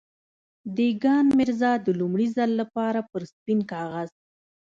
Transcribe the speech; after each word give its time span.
دېګان 0.75 1.25
ميرزا 1.37 1.71
د 1.85 1.87
لومړي 1.99 2.27
ځل 2.35 2.49
لپاره 2.61 2.99
پر 3.11 3.21
سپين 3.31 3.59
کاغذ. 3.71 4.09